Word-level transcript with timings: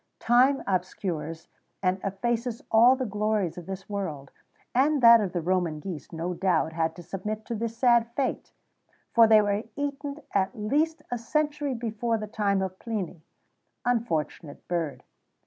time 0.17 0.63
obscures 0.65 1.47
and 1.83 2.01
effaces 2.03 2.63
all 2.71 2.95
the 2.95 3.05
glories 3.05 3.55
of 3.55 3.67
this 3.67 3.87
world; 3.87 4.31
and 4.73 4.99
that 5.03 5.21
of 5.21 5.31
the 5.31 5.41
Roman 5.43 5.79
geese, 5.79 6.11
no 6.11 6.33
doubt, 6.33 6.73
had 6.73 6.95
to 6.95 7.03
submit 7.03 7.45
to 7.45 7.53
this 7.53 7.77
sad 7.77 8.09
fate,[XVII 8.15 8.55
65] 9.13 9.13
for 9.13 9.27
they 9.27 9.41
were 9.43 9.63
eaten 9.75 10.23
at 10.33 10.57
least 10.57 11.03
a 11.11 11.19
century 11.19 11.75
before 11.75 12.17
the 12.17 12.25
time 12.25 12.63
of 12.63 12.79
Pliny. 12.79 13.21
Unfortunate 13.85 14.67
bird! 14.67 15.03